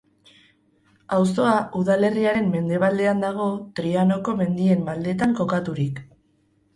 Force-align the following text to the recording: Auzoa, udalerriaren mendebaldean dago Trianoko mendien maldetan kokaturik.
Auzoa, 1.17 1.51
udalerriaren 1.81 2.47
mendebaldean 2.53 3.21
dago 3.25 3.45
Trianoko 3.81 4.35
mendien 4.39 4.81
maldetan 4.89 5.37
kokaturik. 5.41 6.01